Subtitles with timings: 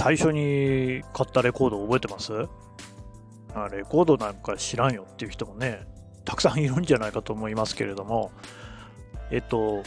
[0.00, 2.32] 最初に買ったレコード覚えてます？
[3.54, 5.86] あレコードなんか知らんよっていう人もね、
[6.24, 8.30] たくさんいるんじゃないかと思いますけれども、
[9.30, 9.82] えっと、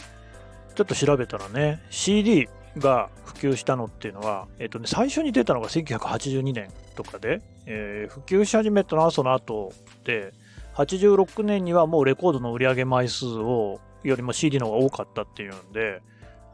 [0.76, 2.48] ちょっと調べたらね、CD
[2.78, 9.72] が普及したのっていうのは、えっとね、最初に出たのが1982年とかで、えー、普及し始めたのはその後
[10.04, 10.32] で、
[10.76, 16.02] 86年にはもうレコードの売り上げ枚数をよりも CD の方が多かったっていうんで、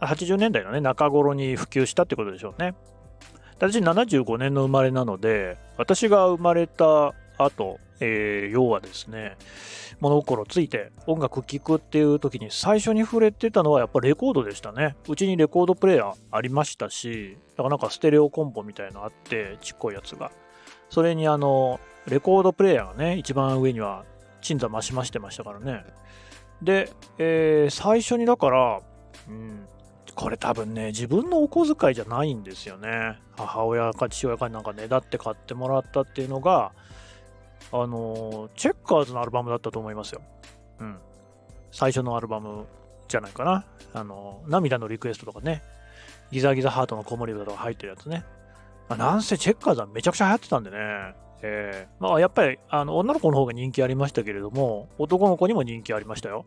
[0.01, 2.74] 80年代のね、中頃に普及したってことでしょうね。
[3.60, 9.37] 私75年の生まれなので、私が生まれた後、えー、要はですね、
[10.01, 14.96] 物心ついて音楽聴くっていう時に最初に触れてたのはやっぱレコードでしたね。
[15.10, 20.32] うちにレコードプレーヤーありましたし、だからなんかステレオコンポみたいのあって、ちっこいやつが。
[20.88, 24.06] それにあの、レコードプレーヤーがね、一番上には
[24.40, 25.84] 鎮座増しましてましたからね。
[26.62, 28.80] で、えー、最初にだから、
[29.29, 29.66] うん、
[30.21, 33.18] これ多分ね、自分のお小遣いじゃないんですよね。
[33.38, 36.73] 母親か父親かになんかねだって買ってもらったっていうのが、
[37.73, 40.21] あの、チェッカーズのアルバムだったと思いますよ。
[40.80, 40.98] うん。
[41.73, 42.66] 最初のアルバム
[43.09, 43.65] じゃないかな。
[43.95, 45.63] あの、涙のリクエストとかね、
[46.30, 48.24] ギザギザハートの子守歌とか入ってるやつね。
[48.91, 50.76] ま、なんせチェッカーズはめちゃくちゃ流行ってたんでね。
[51.41, 56.45] えー、まあやっぱりあの女の子の方が人気ありましたけれども、男の子にも人気ありましたよ。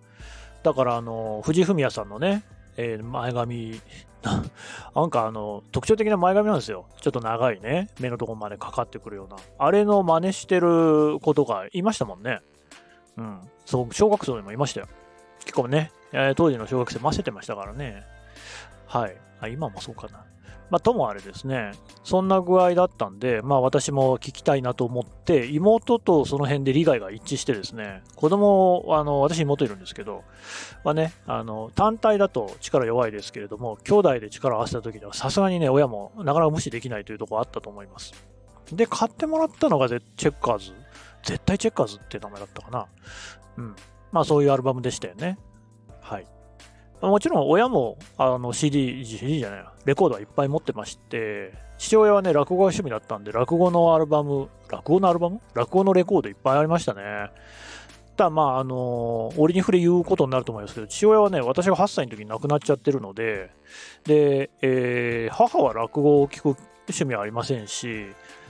[0.61, 2.43] だからあの、藤文也さんのね、
[2.77, 3.81] えー、前髪、
[4.95, 6.85] なんかあの、特徴的な前髪なんですよ。
[7.01, 9.37] ちょっと長いね、目のとこまでかかってくるような。
[9.57, 12.39] あれの真似してることがいましたもんね。
[13.17, 13.39] うん。
[13.65, 14.87] そう、小学生にもいましたよ。
[15.39, 18.03] 結構ね、えー、当時の小学生混ぜてましたからね。
[18.87, 19.17] はい。
[19.41, 20.25] あ、今もそうかな。
[20.73, 30.23] まあ、ともあれですね、そんな具合だったんで、まあ私も聞きたいなと思って、妹とその辺で利害が一致してですね、子供、あの、私妹いるんですけど、
[30.83, 38.11] まあね、あの、単体だと力弱いですけれども、兄弟で力を合わせた時にはさすがにね、親もなかなか無視できないというところあったと思います。
[38.71, 40.71] で、買ってもらったのがチェッカーズ。
[41.21, 42.87] 絶対チェッカーズって名前だったかな。
[43.57, 43.75] うん。
[44.11, 45.37] まあそういうアルバムでしたよね。
[46.01, 46.25] はい。
[47.09, 55.41] もちろん親もあの CD、CD じゃない、レコードはいっぱい持ってまして、父親はね、落語が趣味だったんで、落語のアルバム、落語のアルバム？
[55.53, 57.29] 落語のレコードいっぱいありましたね。
[58.15, 63.49] ただまあ、あの折に触れ言うことになると思いますけど、父親はね、私が8歳の時に亡くなっちゃってるので、
[64.05, 68.05] で、えー、母は落語を聞く趣味はありませんし、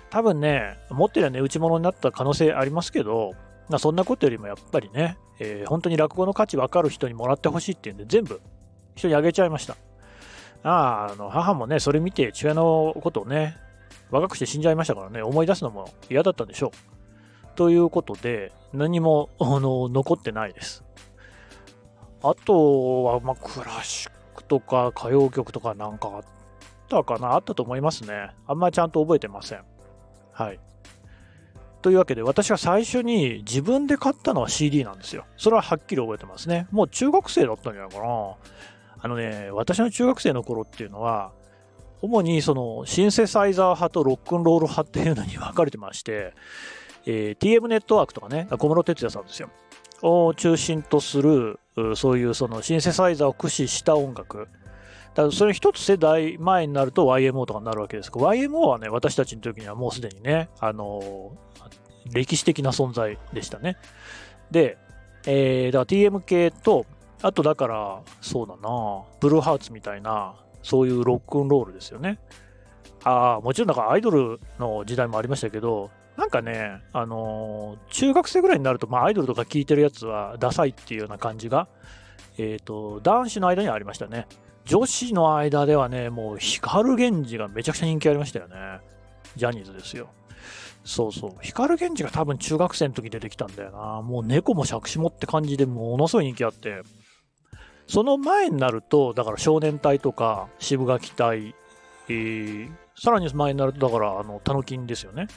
[0.09, 3.33] 多分ね、持ってりゃ値打ち物になった可能性ありますけど、
[3.69, 8.41] まあ、そんなことよりもやっぱりね、えー、本当に落語の価値分かる人にもらってほしいっていうんで、全部
[8.95, 9.75] 人にあげちゃいました。
[10.63, 13.57] ああ、の母もね、それ見て父親のことをね、
[14.11, 17.55] 若くして死んじゃいましたからね、思い出すのも嫌だったんでしょう。
[17.55, 20.83] ということで、何もあの残ってないです。
[22.21, 26.23] あとは、まあ、クラシックとか歌謡曲とかなんかあっ
[26.89, 28.31] たかなあったと思いますね。
[28.47, 29.63] あんまりちゃんと覚えてません。
[30.31, 30.59] はい。
[31.83, 35.25] というわけで、私は最初に自分で買ったのは CD なんですよ。
[35.37, 36.65] それははっきり覚えてますね。
[36.71, 38.35] もう中学生だったんじゃないかな。
[39.01, 41.33] あのね、私の中学生の頃っていうのは、
[42.01, 46.33] 主にそのシンセサイザー派とロックンロール派っていうのに分かれてまして、
[47.05, 49.49] えー、TM ネットワークとかね、小室哲也さんですよ。
[50.01, 51.59] を中心とする、
[51.95, 54.47] そういうそのシンセサイザーを駆使した音楽。
[55.15, 61.31] だそれ一つ世代前になると YMO とかになるわけですけど、YMO はね、私たちの時にはもうすでにね、あの、
[62.11, 63.77] 歴史的な存在でしたね。
[64.51, 64.77] で、
[65.25, 66.85] えー、だから TM 系と、
[67.21, 72.19] あとだから、そうだな、ブルーハーツみたいな、そういうロックンロールですよね。
[73.03, 81.67] ああ、もちろんだからアイドルの時代もありましたけど、なんかね、あのー、中学生ぐらいになると、まあ、アイドルとか聴いてるやつはダサいっていうような感じが、
[82.37, 84.27] えっ、ー、と、男子の間にはありましたね。
[84.65, 88.55] 女子の間ではね、もう光源氏がめちゃくちゃ人気ありましたよね。
[89.35, 90.09] ジャニーズですよ。
[90.85, 91.31] そうそう。
[91.41, 94.01] 光源氏が多分中学生の時出てきたんだよな。
[94.01, 96.81] もう猫も杓子もって感じでものすごい人気あって。
[97.87, 101.55] その前になると、だから少年隊とか渋垣隊、
[102.07, 105.27] えー、さらに前になると、だからあの、タノキンですよね。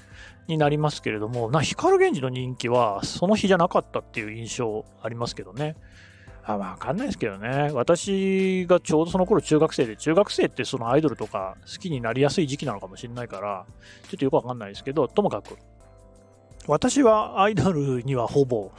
[0.47, 5.77] になりますけれども、な、光源氏の人気はその日じゃなかったっていう印象ありますけどね。
[6.49, 7.71] あわかんないですけどね。
[7.73, 13.67] 私がちょうどその頃中学生で、中学生ってそのアイドルとか好きになりやすい時期なのかもしれないから、
[14.09, 15.57] ちょっとよくわかんないですけど、ともかく、
[16.69, 18.71] 私はアイドルにはほぼ、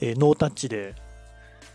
[0.00, 0.96] えー、ノータッチで、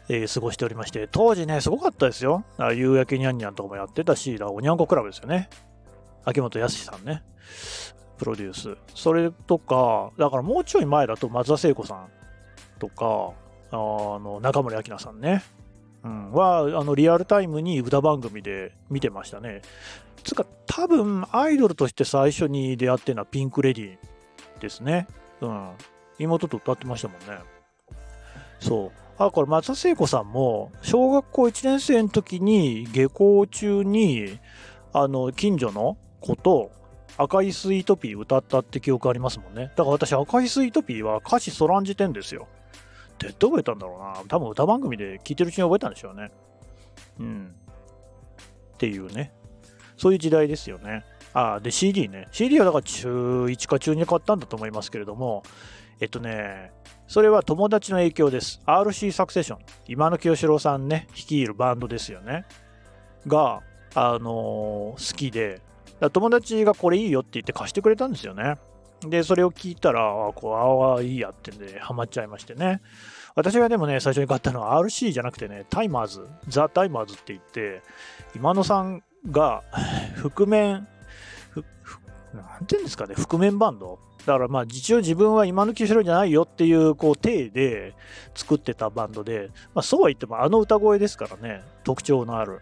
[0.10, 2.44] えー、過ごしておりまして、当時ね、すごかったですよ。
[2.58, 5.50] あ夕焼けにゃんにゃんとかもやってたし、おにゃんこクラブですよね。
[6.26, 7.24] 秋元康さんね。
[8.18, 8.78] プロデュース。
[8.94, 12.08] それとか、だからもうちょい前だと松田聖子さん
[12.80, 13.32] とか、
[13.74, 15.44] あの、中森明菜さんね。
[16.04, 19.62] うん、はあのリアルタイムに歌番組で見てましたね。
[20.24, 25.08] つか多分アイドルとして最初に出会ってるのはピンク・レディーですね。
[25.42, 25.70] うん。
[26.20, 27.44] 妹と歌ってましたもんね。
[28.60, 28.92] そう。
[29.18, 34.40] あ、これ松田聖子さんも小学校1年生の時に下校中に
[34.92, 36.72] あの近所の子と
[37.18, 39.72] 赤いスイートピー歌ったって記憶ありますもんね。
[39.76, 42.48] だから私赤いスイートピーは歌詞そらんじてんですよ。
[43.40, 44.24] どう覚えたんだろうな。
[44.28, 46.32] 多分歌番組で聞いてるうちに覚えたんでしょうね。
[47.20, 47.56] うん。
[48.74, 49.34] っていうね。
[49.98, 51.06] そういう時代ですよね。
[51.34, 52.28] あ、で CD ね。
[52.32, 55.44] CD はだから中1か中2買ったんだと思いますけれども、
[56.00, 56.72] えっとね、
[57.08, 58.62] それは友達の影響です。
[58.66, 59.60] RC サクセション。
[59.88, 62.46] 今の清志郎さんね、率いるバンドですよね。
[63.28, 63.62] が、
[63.96, 65.62] あのー、好きで、
[66.12, 68.58] 友達がこれいいよって言って貸してくれたんですよね。
[69.10, 72.82] で、それを聞いたら、あ、こう、ああ、いいやってんで、ハマっちゃいましてね。
[73.36, 77.82] 私がでもね、最初に買ったのは RC じゃなくてね、タイマーズ、ザ・タイマーズって言って、
[78.36, 79.64] 今野さんが
[80.18, 80.88] 覆面、
[82.34, 87.94] なんていうんですかね、覆面バンドだからまあ一応自分は今の清志郎じゃないよっていうこう体で
[88.36, 92.62] 作ってたバンドで、まあ、そうは言ってもあの歌声ですからね特徴のある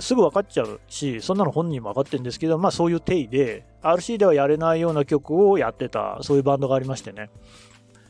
[0.00, 7.30] すぐ分かっちゃうしそんなの本人も分かってるんですけどまあそういう体で RC ではやれないような曲をやってたそういうバンドがありましてね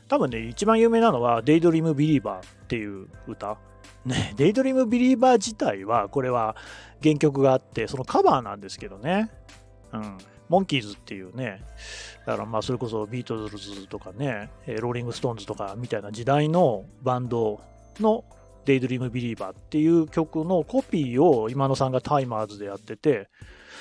[0.09, 3.57] 多分ね一番有名なのは「デイドリームビリーバーっていう歌
[4.05, 6.57] ね、 デイドリームビリーバー自体は、これは
[7.03, 9.31] 原曲があって、そのカバーなんですけどね。
[9.93, 10.19] うん。
[10.49, 11.63] モンキーズっていうね、
[12.27, 17.61] だからまあそれこそビートルズとかね、ローリング・ストーンズとかみたいな時代のバンド
[18.01, 18.25] の
[18.71, 23.29] デイドリーム・ビリーバーっていう曲のコピーを今野さんがタイマーズでやってて、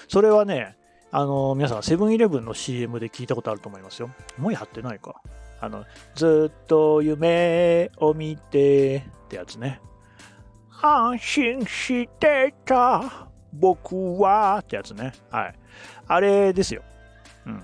[0.08, 0.78] それはね、
[1.12, 4.10] あの、皆さんセブンイレブンの CM で聞いたことあると思いますよ。
[4.38, 5.22] もうやってないか。
[5.62, 9.80] あの、ずっと夢を見てってやつね。
[10.82, 15.14] 安心してた僕はってやつね。
[15.30, 15.56] はい。
[16.08, 16.82] あれですよ。
[17.46, 17.64] うん。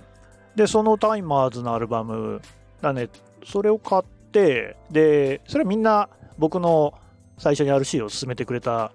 [0.55, 2.41] で、そのタイマーズのアルバム
[2.81, 3.09] だね、
[3.43, 6.93] それを買って、で、それみんな僕の
[7.37, 8.91] 最初に RC を勧めてくれた、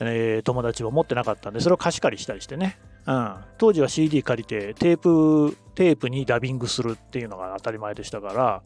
[0.00, 2.78] えー、友達は持ってなかったんで、それを貸し借りしたりしてね。
[3.06, 3.36] うん。
[3.56, 8.62] 当時は CD 借りて、テープ、テープにダビングするっていうのが当たり前でしたから、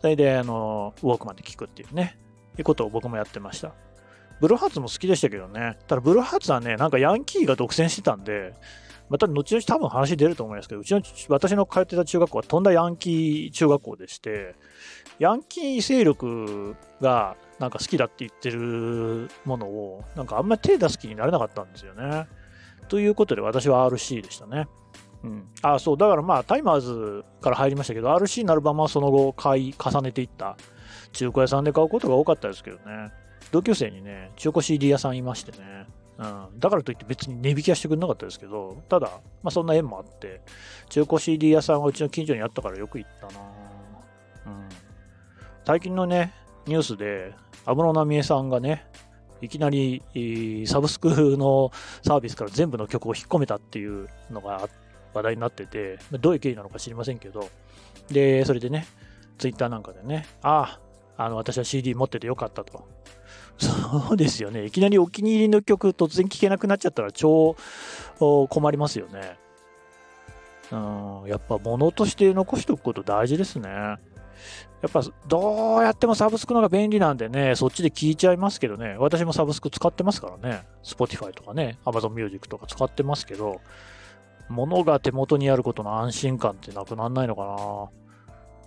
[0.00, 2.18] それで、あの、ウォークマンで聞くっていうね、
[2.58, 3.72] いうことを僕もやってました。
[4.40, 5.78] ブルーハーツも好きでしたけどね。
[5.86, 8.54] ただブルーハーツはね、なんかヤンキーが独占してたんで、
[9.10, 14.54] また後々多分話出ると思いますけど、うちの、私の通ってた中学校はとんだヤンキー中学校でして、
[15.18, 22.26] ヤンキー勢力がなんか好きだって言ってるものを、なんかあんまり手出す気になれなかったんですよね。
[22.88, 24.66] ということで私は RC でしたね。
[25.22, 25.48] うん。
[25.62, 30.56] あ、そう、だからまあタイマーズから入りましたけど、RC のアルバムはその後買い重ねていった
[31.12, 33.12] 中古屋さんで買うことが多かったですけどね。
[33.52, 35.86] 同級生にね、中古 CD 屋さんいましてね、
[36.18, 36.22] う
[36.56, 39.08] ん、だからといって別に値引きはしてくれなかったですけど、ただ、
[39.42, 40.40] まあ、そんな縁もあって、
[40.88, 43.40] 中古 CD 屋さんがうちの近所にあったからよく行ったな、
[44.46, 44.68] うん、
[45.64, 46.32] 最近のね、
[46.66, 47.34] ニュースで、
[47.66, 48.86] 安室奈美恵さんがね、
[49.42, 50.02] いきなり
[50.66, 51.72] サブスクの
[52.02, 54.68] サービスから全部の曲を引っ込めたっていうのが
[55.14, 57.48] 話題になってて、どういう経緯なのか知りませんけど、
[58.10, 58.86] で、それでね、
[59.38, 60.78] ツイッターなんかでね、あ
[61.16, 62.84] あ、あの、私は CD 持っててよかったと。
[63.58, 64.64] そうですよね。
[64.64, 67.56] いきなりお気に入りの曲突然聴けなくなっちゃったら超
[68.18, 69.38] 困りますよね。
[70.72, 73.96] うん、やっぱ物として残しておくこと大事ですね。
[74.82, 83.60] やっぱどうやってもサブスクのが便利なんでね、そっちで聞いちゃいますけどね、私もサブスク使ってますからね、Spotify とかね、Amazon Music とか使ってますけど、
[84.48, 87.90] 物が手元にあることの安心感ってなくならないのか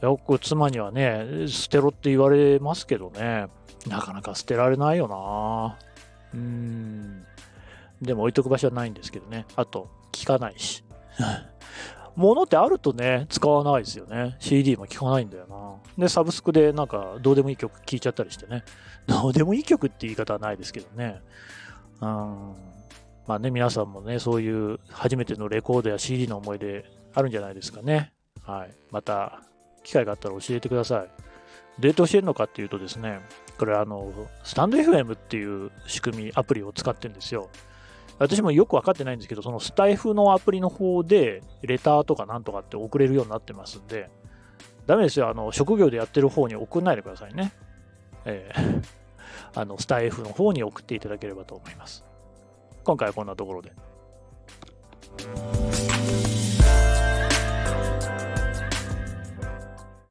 [0.02, 0.10] な。
[0.10, 3.48] よく妻にはね、捨てろって言われますけどね、
[3.88, 5.78] なかなか捨てられないよな
[6.34, 7.24] うん。
[8.02, 9.46] でも置いとく場所はないんですけどね。
[9.56, 10.84] あと、聞かないし。
[12.16, 14.36] 物ってあるとね、使わないですよね。
[14.40, 15.48] CD も聞かないんだよ
[15.98, 16.04] な。
[16.04, 18.64] で、サブスクでなんかどうでもいい曲聴いちゃったりしてね。
[19.08, 21.22] どうでもいい曲って言い方はないですけどね。
[22.02, 22.54] うん。
[23.28, 28.14] まあね、皆さんもね、そういう初めてのレコードや CD の思い出あるんじゃないですかね。
[28.44, 28.74] はい。
[28.92, 29.42] また、
[29.84, 31.24] 機会があったら教えてください。
[31.80, 33.20] どうやって教えるのかっていうとですね、
[33.58, 34.12] これあの、
[34.44, 37.50] スタンド FM っていう仕組み、アプリを使ってるんですよ。
[38.20, 44.10] 私もよく分かってないんですけど、そのスタイフのアプリの方で、レターとかなんとかって送れるようになってますんで、
[44.86, 45.30] ダメですよ。
[45.30, 47.54] あの、職業でやってる方に送んないでくださいね。
[48.26, 48.84] えー、
[49.60, 52.06] あの、スタイフの方に送っていただければと思います。
[52.84, 53.72] 今回はこんなところで。